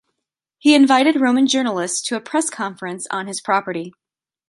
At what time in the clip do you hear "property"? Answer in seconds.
3.39-3.93